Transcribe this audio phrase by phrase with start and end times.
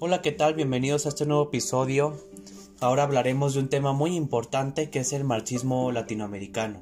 [0.00, 0.54] Hola, ¿qué tal?
[0.54, 2.16] Bienvenidos a este nuevo episodio.
[2.78, 6.78] Ahora hablaremos de un tema muy importante que es el marxismo latinoamericano.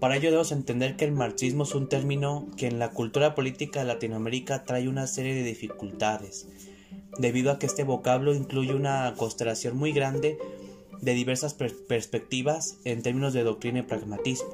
[0.00, 3.80] Para ello debemos entender que el marxismo es un término que en la cultura política
[3.80, 6.48] de Latinoamérica trae una serie de dificultades,
[7.18, 10.38] debido a que este vocablo incluye una constelación muy grande
[11.02, 14.48] de diversas perspectivas en términos de doctrina y pragmatismo.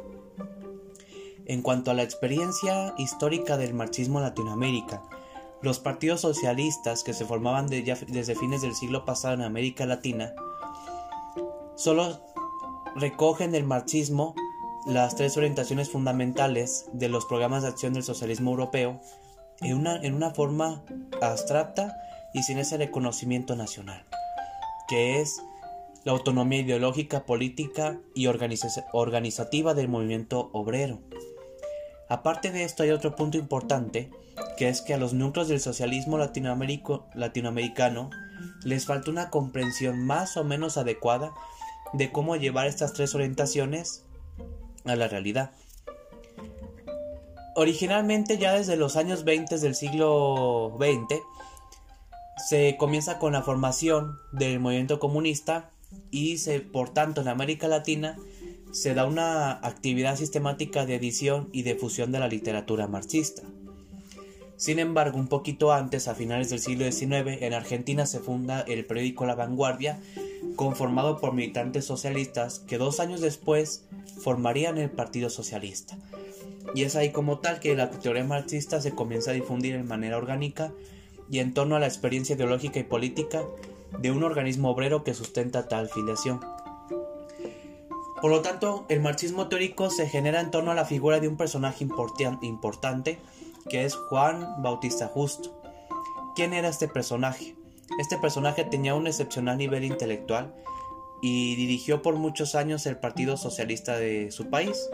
[1.46, 5.04] En cuanto a la experiencia histórica del marxismo en Latinoamérica,
[5.64, 10.34] los partidos socialistas que se formaban desde fines del siglo pasado en América Latina
[11.74, 12.20] solo
[12.94, 14.34] recogen del marxismo
[14.86, 19.00] las tres orientaciones fundamentales de los programas de acción del socialismo europeo
[19.62, 20.84] en una, en una forma
[21.22, 21.96] abstracta
[22.34, 24.04] y sin ese reconocimiento nacional,
[24.86, 25.40] que es
[26.04, 31.00] la autonomía ideológica, política y organizativa del movimiento obrero.
[32.08, 34.10] Aparte de esto hay otro punto importante
[34.56, 38.10] que es que a los núcleos del socialismo latinoamericano
[38.64, 41.32] les falta una comprensión más o menos adecuada
[41.92, 44.04] de cómo llevar estas tres orientaciones
[44.84, 45.52] a la realidad.
[47.56, 51.20] Originalmente ya desde los años 20 del siglo XX
[52.48, 55.70] se comienza con la formación del movimiento comunista
[56.10, 58.18] y se, por tanto en América Latina
[58.74, 63.42] se da una actividad sistemática de edición y de fusión de la literatura marxista.
[64.56, 68.84] Sin embargo, un poquito antes, a finales del siglo XIX, en Argentina se funda el
[68.84, 70.00] periódico La Vanguardia,
[70.56, 73.84] conformado por militantes socialistas que dos años después
[74.20, 75.96] formarían el Partido Socialista.
[76.74, 80.16] Y es ahí como tal que la teoría marxista se comienza a difundir de manera
[80.16, 80.72] orgánica
[81.30, 83.44] y en torno a la experiencia ideológica y política
[84.00, 86.40] de un organismo obrero que sustenta tal filiación.
[88.24, 91.36] Por lo tanto, el marxismo teórico se genera en torno a la figura de un
[91.36, 91.84] personaje
[92.40, 93.18] importante
[93.68, 95.60] que es Juan Bautista Justo.
[96.34, 97.54] ¿Quién era este personaje?
[97.98, 100.54] Este personaje tenía un excepcional nivel intelectual
[101.20, 104.88] y dirigió por muchos años el Partido Socialista de su país.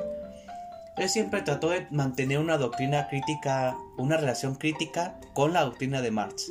[0.96, 6.10] Él siempre trató de mantener una doctrina crítica, una relación crítica con la doctrina de
[6.10, 6.50] Marx,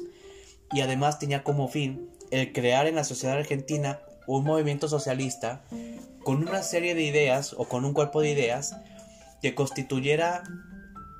[0.71, 5.61] y además tenía como fin el crear en la sociedad argentina un movimiento socialista
[6.23, 8.75] con una serie de ideas o con un cuerpo de ideas
[9.41, 10.43] que constituyera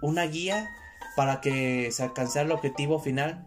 [0.01, 0.69] una guía
[1.15, 3.45] para que se alcanzara el objetivo final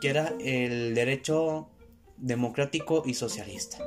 [0.00, 1.68] que era el derecho
[2.16, 3.78] democrático y socialista.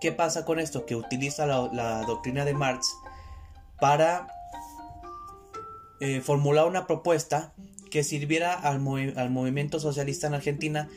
[0.00, 0.84] ¿Qué pasa con esto?
[0.84, 2.94] Que utiliza la, doctrina de Marx
[3.80, 4.28] para
[6.00, 7.54] eh, formular una propuesta
[7.90, 10.88] que sirviera al, movimiento socialista en Argentina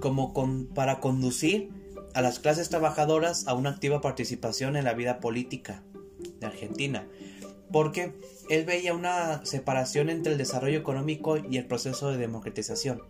[0.00, 0.32] como
[0.74, 1.70] para conducir
[2.14, 5.82] a las clases trabajadoras a una activa participación en la vida política
[6.40, 7.06] de Argentina
[7.72, 8.14] porque
[8.48, 13.02] él veía una separación entre el desarrollo económico y el proceso de democratización.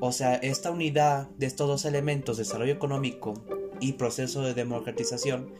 [0.00, 3.34] O sea, esta unidad de estos dos elementos, desarrollo económico
[3.80, 5.52] y proceso de democratización,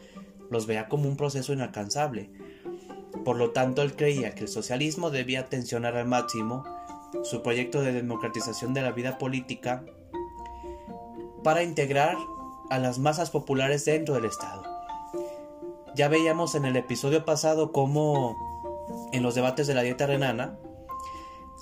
[0.51, 2.29] los veía como un proceso inalcanzable.
[3.25, 6.65] Por lo tanto, él creía que el socialismo debía tensionar al máximo
[7.23, 9.85] su proyecto de democratización de la vida política
[11.43, 12.17] para integrar
[12.73, 14.63] a las masas populares dentro del Estado.
[15.93, 18.35] Ya veíamos en el episodio pasado cómo
[19.11, 20.57] en los debates de la dieta renana,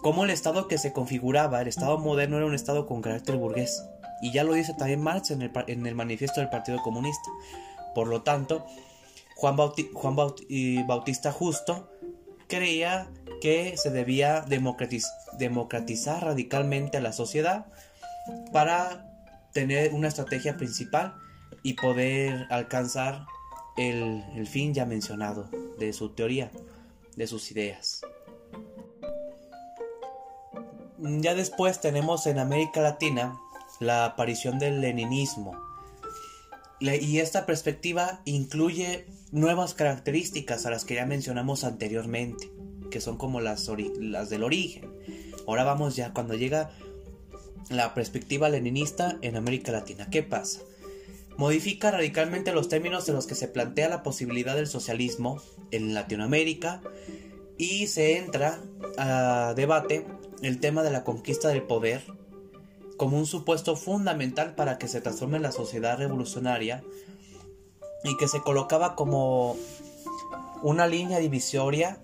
[0.01, 3.83] cómo el Estado que se configuraba, el Estado moderno era un Estado con carácter burgués.
[4.21, 7.29] Y ya lo dice también Marx en el, en el manifiesto del Partido Comunista.
[7.93, 8.65] Por lo tanto,
[9.35, 9.57] Juan,
[9.93, 11.89] Juan Bautista Justo
[12.47, 13.09] creía
[13.41, 14.45] que se debía
[15.37, 17.65] democratizar radicalmente a la sociedad
[18.53, 19.10] para
[19.53, 21.15] tener una estrategia principal
[21.63, 23.25] y poder alcanzar
[23.77, 26.51] el, fin ya mencionado de su teoría,
[27.15, 28.01] de sus ideas.
[30.97, 33.39] Ya después tenemos en América Latina
[33.79, 35.59] la aparición del leninismo.
[36.79, 42.51] Y esta perspectiva incluye nuevas características a las que ya mencionamos anteriormente,
[42.89, 44.91] que son como las, las del origen.
[45.47, 46.71] Ahora vamos ya cuando llega
[47.71, 50.09] la perspectiva leninista en América Latina.
[50.09, 50.61] ¿Qué pasa?
[51.37, 55.41] modifica radicalmente los términos en los que se plantea la posibilidad del socialismo
[55.71, 56.81] en Latinoamérica
[57.57, 58.59] y se entra
[58.97, 60.05] a debate
[60.41, 62.03] el tema de la conquista del poder
[62.97, 66.83] como un supuesto fundamental para que se transforme la sociedad revolucionaria
[68.03, 69.57] y que se colocaba como
[70.61, 72.01] una línea divisoria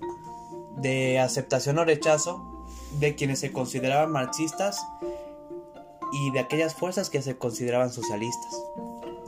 [0.78, 2.66] de aceptación o rechazo
[3.00, 4.84] de quienes se consideraban marxistas
[6.19, 8.54] y de aquellas fuerzas que se consideraban socialistas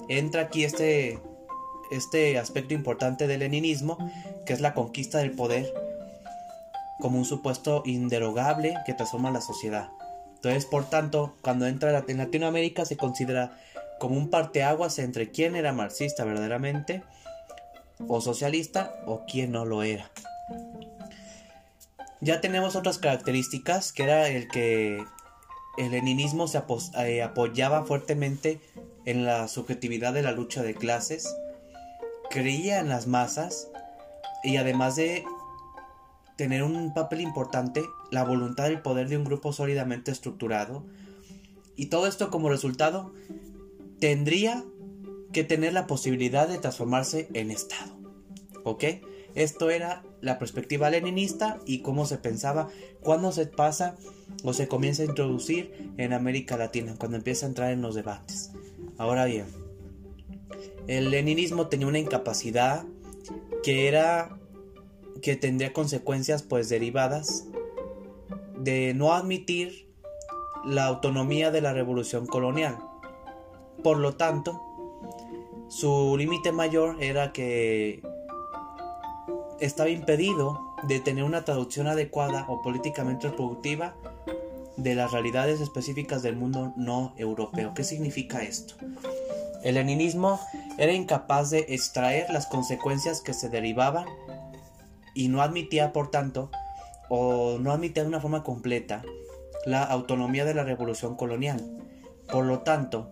[0.10, 1.20] entra aquí este,
[1.92, 3.98] este aspecto importante del leninismo,
[4.46, 5.72] que es la conquista del poder
[7.00, 9.90] como un supuesto inderogable que transforma la sociedad.
[10.36, 13.58] Entonces, por tanto, cuando entra en Latinoamérica se considera
[14.00, 17.04] como un parteaguas entre quién era marxista verdaderamente
[18.08, 20.10] o socialista o quién no lo era.
[22.22, 25.04] Ya tenemos otras características, que era el que
[25.78, 26.62] el leninismo se
[26.98, 28.60] eh, apoyaba fuertemente
[29.06, 31.36] en la subjetividad de la lucha de clases,
[32.30, 33.70] creía en las masas
[34.44, 35.24] y además de
[36.36, 40.86] tener un papel importante, la voluntad del poder de un grupo sólidamente estructurado,
[41.76, 43.14] y todo esto como resultado
[44.00, 44.64] tendría
[45.32, 47.98] que tener la posibilidad de transformarse en Estado.
[48.64, 48.84] ¿Ok?
[49.36, 52.68] Esto era la perspectiva leninista y cómo se pensaba
[53.02, 53.96] cuando se pasa
[54.44, 58.52] o se comienza a introducir en América Latina, cuando empieza a entrar en los debates.
[58.98, 59.46] Ahora bien,
[60.88, 62.86] el leninismo tenía una incapacidad
[63.64, 64.38] que era
[65.22, 67.46] que tendría consecuencias pues derivadas
[68.58, 69.90] de no admitir
[70.66, 72.78] la autonomía de la revolución colonial.
[73.84, 74.62] Por lo tanto,
[75.68, 78.02] su límite mayor era que
[79.60, 83.96] estaba impedido de tener una traducción adecuada o políticamente productiva
[84.80, 87.74] de las realidades específicas del mundo no europeo.
[87.74, 88.76] ¿Qué significa esto?
[89.64, 90.40] El leninismo
[90.78, 94.06] era incapaz de extraer las consecuencias que se derivaban
[95.14, 96.50] y no admitía, por tanto,
[97.10, 99.04] o no admitía de una forma completa
[99.66, 101.62] la autonomía de la revolución colonial.
[102.32, 103.12] Por lo tanto,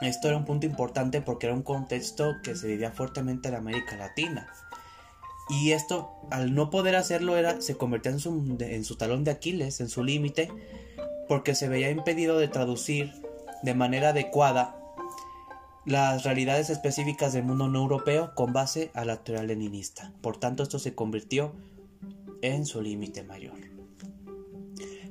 [0.00, 3.96] esto era un punto importante porque era un contexto que se vivía fuertemente en América
[3.96, 4.48] Latina.
[5.48, 9.30] Y esto, al no poder hacerlo, era, se convertía en su, en su talón de
[9.30, 10.50] Aquiles, en su límite,
[11.28, 13.12] porque se veía impedido de traducir
[13.62, 14.76] de manera adecuada
[15.84, 20.12] las realidades específicas del mundo no europeo con base a la teoría leninista.
[20.20, 21.52] Por tanto, esto se convirtió
[22.42, 23.54] en su límite mayor.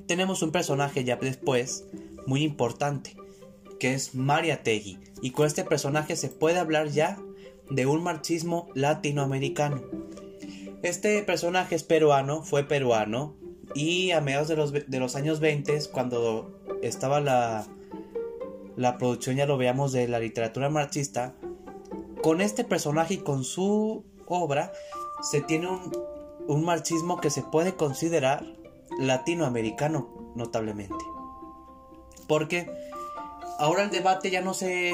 [0.06, 1.84] Tenemos un personaje ya después
[2.26, 3.16] muy importante,
[3.80, 7.18] que es Maria Tegui, y con este personaje se puede hablar ya
[7.70, 9.82] de un marxismo latinoamericano.
[10.82, 13.36] Este personaje es peruano, fue peruano,
[13.74, 17.66] y a mediados de los, de los años 20, cuando estaba la,
[18.76, 21.34] la producción, ya lo veamos, de la literatura marxista,
[22.22, 24.72] con este personaje y con su obra
[25.22, 25.92] se tiene un,
[26.46, 28.44] un marxismo que se puede considerar
[28.98, 31.04] latinoamericano notablemente.
[32.26, 32.70] Porque
[33.58, 34.92] ahora el debate ya no se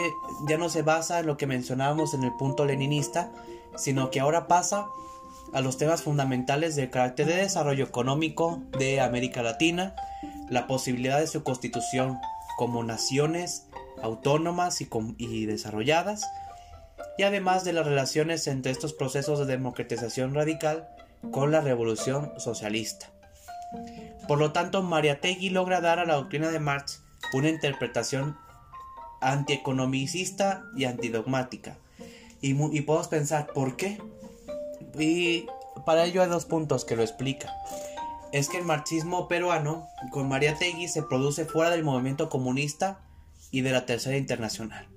[0.49, 3.32] ya no se basa en lo que mencionábamos en el punto leninista,
[3.76, 4.87] sino que ahora pasa
[5.55, 9.95] a los temas fundamentales del carácter de desarrollo económico de América Latina,
[10.51, 12.19] la posibilidad de su constitución
[12.59, 13.69] como naciones
[14.03, 14.81] autónomas
[15.17, 16.27] y, desarrolladas,
[17.17, 20.89] y además de las relaciones entre estos procesos de democratización radical
[21.31, 23.12] con la revolución socialista.
[24.27, 27.03] Por lo tanto, Mariategui logra dar a la doctrina de Marx
[27.33, 28.37] una interpretación
[29.21, 31.79] antieconomicista y antidogmática.
[32.41, 33.99] Y, y podemos pensar, ¿por qué?
[34.99, 35.46] Y
[35.85, 37.50] para ello hay dos puntos que lo explican.
[38.32, 43.00] Es que el marxismo peruano con Mariategui se produce fuera del movimiento comunista
[43.50, 44.88] y de la Tercera Internacional.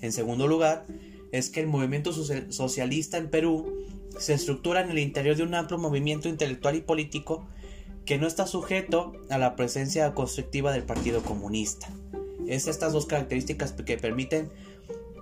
[0.00, 0.86] En segundo lugar,
[1.32, 3.86] es que el movimiento socialista en Perú
[4.18, 7.46] se estructura en el interior de un amplio movimiento intelectual y político
[8.04, 11.88] que no está sujeto a la presencia constructiva del Partido Comunista.
[12.46, 14.50] Es estas dos características que permiten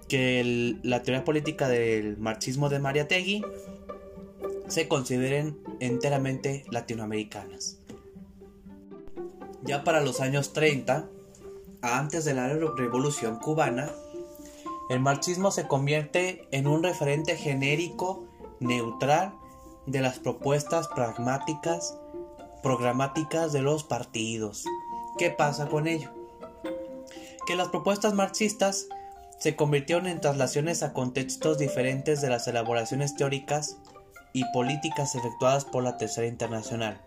[0.09, 3.43] que la teoría política del marxismo de Mariategui
[4.69, 7.79] se consideren enteramente latinoamericanas.
[9.63, 11.09] Ya para los años 30,
[11.83, 13.91] antes de la revolución cubana,
[14.89, 18.25] el marxismo se convierte en un referente genérico,
[18.61, 19.35] neutral,
[19.87, 21.99] de las propuestas pragmáticas,
[22.63, 24.65] programáticas de los partidos.
[25.19, 26.11] ¿Qué pasa con ello?
[27.47, 28.87] Que las propuestas marxistas
[29.39, 33.79] se convirtieron en traslaciones a contextos diferentes de las elaboraciones teóricas
[34.39, 37.01] y políticas efectuadas por la Tercera Internacional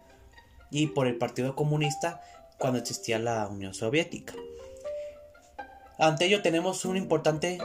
[0.70, 2.22] y por el Partido Comunista
[2.58, 4.34] cuando existía la Unión Soviética.
[5.98, 7.58] Ante ello tenemos un importante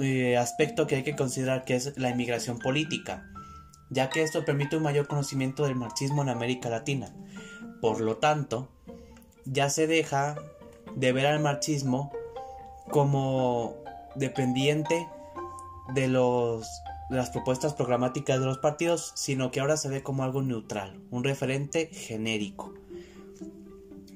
[0.00, 3.30] eh, aspecto que hay que considerar que es la inmigración política,
[3.90, 7.14] ya que esto permite un mayor conocimiento del marxismo en América Latina.
[7.80, 8.68] Por lo tanto,
[9.44, 10.34] ya se deja
[10.96, 12.10] de ver al marxismo
[12.90, 13.76] como
[14.16, 15.06] dependiente
[15.94, 16.68] de, los,
[17.10, 21.24] las propuestas programáticas de los partidos, sino que ahora se ve como algo neutral, un
[21.24, 22.74] referente genérico.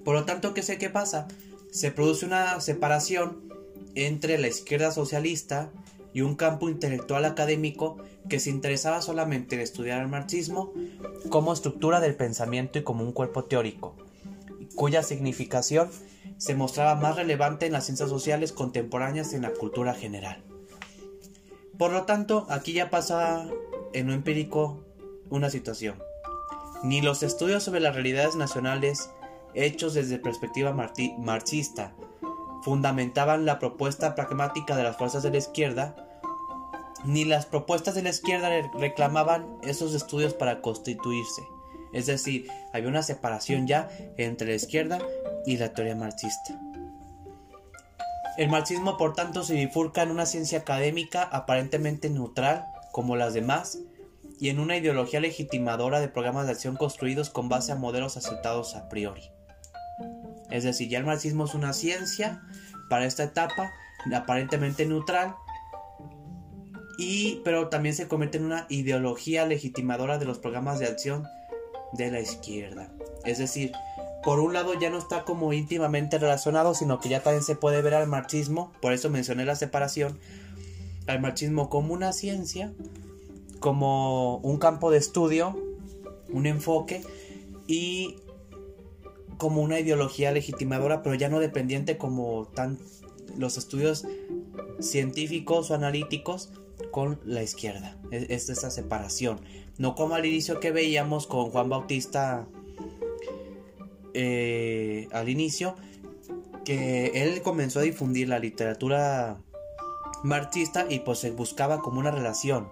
[0.04, 1.28] Por lo tanto, ¿qué sé qué pasa?
[1.72, 3.50] se produce una separación
[3.94, 5.70] entre la izquierda socialista
[6.12, 7.96] y un campo intelectual académico
[8.28, 10.75] que se interesaba solamente en estudiar el marxismo
[11.30, 13.96] como estructura del pensamiento y como un cuerpo teórico,
[14.75, 15.88] cuya significación
[16.37, 20.44] se mostraba más relevante en las ciencias sociales contemporáneas y en la cultura general.
[21.78, 23.46] Por lo tanto, aquí ya pasa
[23.92, 24.84] en lo empírico
[25.30, 26.02] una situación.
[26.82, 29.10] Ni los estudios sobre las realidades nacionales
[29.54, 30.72] hechos desde perspectiva
[31.18, 31.94] marxista
[32.62, 35.96] fundamentaban la propuesta pragmática de las fuerzas de la izquierda,
[37.04, 38.48] ni las propuestas de la izquierda
[38.78, 41.42] reclamaban esos estudios para constituirse.
[41.92, 44.98] Es decir, había una separación ya entre la izquierda
[45.44, 46.58] y la teoría marxista.
[48.38, 53.78] El marxismo, por tanto, se bifurca en una ciencia académica aparentemente neutral, como las demás,
[54.40, 58.74] y en una ideología legitimadora de programas de acción construidos con base a modelos aceptados
[58.74, 59.30] a priori.
[60.50, 62.42] Es decir, ya el marxismo es una ciencia
[62.88, 63.70] para esta etapa,
[64.14, 65.34] aparentemente neutral,
[66.98, 71.26] y, pero también se convierte en una ideología legitimadora de los programas de acción
[71.92, 72.92] de la izquierda.
[73.24, 73.72] Es decir,
[74.24, 77.82] por un lado ya no está como íntimamente relacionado, sino que ya también se puede
[77.82, 80.18] ver al marxismo, por eso mencioné la separación,
[81.06, 82.72] al marxismo como una ciencia,
[83.60, 85.56] como un campo de estudio,
[86.30, 87.02] un enfoque
[87.66, 88.16] y
[89.38, 92.78] como una ideología legitimadora, pero ya no dependiente como tan
[93.36, 94.06] los estudios
[94.80, 96.52] científicos o analíticos
[96.90, 97.98] con la izquierda.
[98.10, 99.40] Es, esa separación.
[99.78, 102.46] No como al inicio que veíamos con Juan Bautista
[104.14, 105.76] eh, al inicio,
[106.64, 109.38] que él comenzó a difundir la literatura
[110.23, 112.69] marxista y pues se buscaba como una relación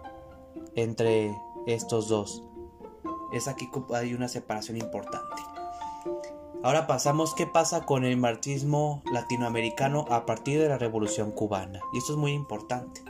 [0.77, 1.35] entre
[1.67, 2.43] estos dos.
[3.33, 5.43] Es aquí que hay una separación importante.
[6.63, 11.81] Ahora pasamos qué pasa con el marxismo latinoamericano a partir de la revolución cubana.
[11.95, 13.01] Y esto es muy importante.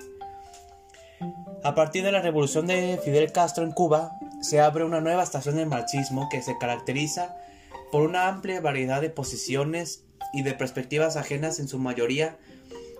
[1.64, 5.56] A partir de la revolución de Fidel Castro en Cuba, se abre una nueva estación
[5.56, 7.36] del marxismo que se caracteriza
[7.90, 12.38] por una amplia variedad de posiciones y de perspectivas ajenas en su mayoría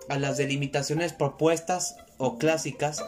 [0.09, 3.03] a las delimitaciones propuestas o clásicas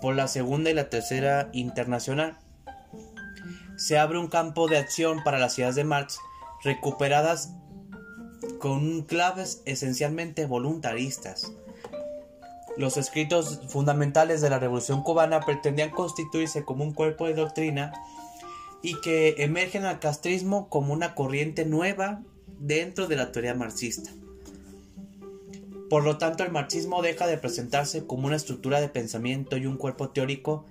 [0.00, 2.38] por la segunda y la tercera internacional.
[3.76, 6.18] Se abre un campo de acción para las ideas de Marx
[6.64, 7.52] recuperadas
[8.58, 11.52] con claves esencialmente voluntaristas.
[12.76, 17.92] Los escritos fundamentales de la Revolución cubana pretendían constituirse como un cuerpo de doctrina
[18.86, 22.22] y que emergen al castrismo como una corriente nueva
[22.60, 24.12] dentro de la teoría marxista.
[25.90, 29.76] Por lo tanto, el marxismo deja de presentarse como una estructura de pensamiento y un
[29.76, 30.66] cuerpo teórico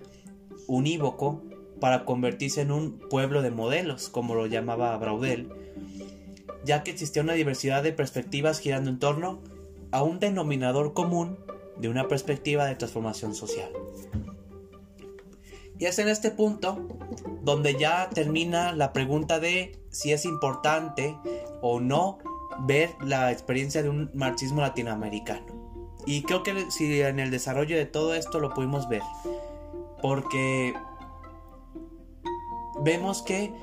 [0.66, 1.44] unívoco
[1.82, 5.50] para convertirse en un pueblo de modelos, como lo llamaba Braudel,
[6.64, 9.42] ya que existía una diversidad de perspectivas girando en torno
[9.92, 11.38] a un denominador común
[11.78, 13.72] de una perspectiva de transformación social.
[15.78, 16.88] Y es en este punto
[17.42, 21.18] donde ya termina la pregunta de si es importante
[21.62, 22.18] o no
[22.60, 25.46] ver la experiencia de un marxismo latinoamericano.
[26.06, 29.02] Y creo que si en el desarrollo de todo esto lo pudimos ver.
[30.02, 30.74] Porque
[32.82, 33.54] vemos que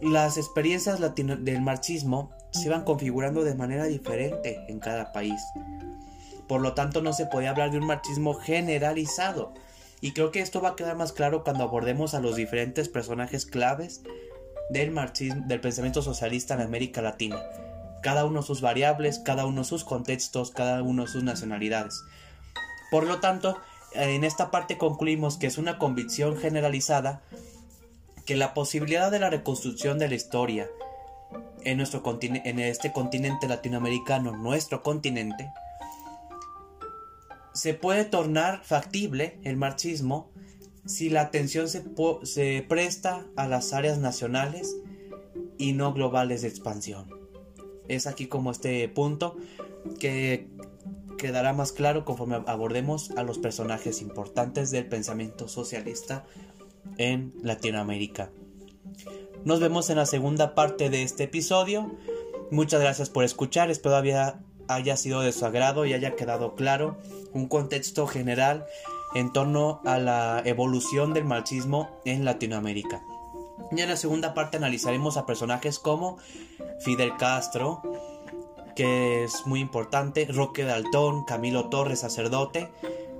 [0.00, 5.40] las experiencias del marxismo se iban configurando de manera diferente en cada país.
[6.46, 9.52] Por lo tanto, no se podía hablar de un marxismo generalizado.
[10.00, 13.44] Y creo que esto va a quedar más claro cuando abordemos a los diferentes personajes
[13.44, 14.02] claves
[14.70, 17.42] del marxismo, del pensamiento socialista en América Latina.
[18.02, 22.02] Cada uno sus variables, cada uno sus contextos, cada uno sus nacionalidades.
[22.90, 23.58] Por lo tanto,
[23.92, 27.20] en esta parte concluimos que es una convicción generalizada
[28.24, 30.68] que la posibilidad de la reconstrucción de la historia
[31.64, 35.50] en, nuestro en este continente latinoamericano, nuestro continente,
[37.52, 40.30] se puede tornar factible el marxismo
[40.86, 44.76] si la atención se, presta a las áreas nacionales
[45.58, 47.08] y no globales de expansión.
[47.88, 49.36] Es aquí como este punto
[49.98, 50.48] que
[51.18, 56.24] quedará más claro conforme abordemos a los personajes importantes del pensamiento socialista
[56.96, 58.30] en Latinoamérica.
[59.44, 61.94] Nos vemos en la segunda parte de este episodio.
[62.50, 64.40] Muchas gracias por escuchar, espero haya,
[64.74, 66.96] haya sido de su agrado y haya quedado claro
[67.32, 68.66] un contexto general
[69.14, 73.02] en torno a la evolución del marxismo en Latinoamérica.
[73.72, 76.18] Y en la segunda parte analizaremos a personajes como
[76.80, 77.82] Fidel Castro,
[78.74, 82.70] que es muy importante, Roque Daltón, Camilo Torres, sacerdote,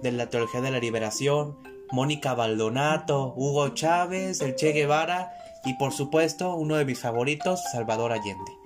[0.02, 1.58] de la teología de la liberación,
[1.92, 5.32] Mónica Baldonato, Hugo Chávez, el Che Guevara
[5.64, 8.59] y por supuesto uno de mis favoritos, Salvador Allende.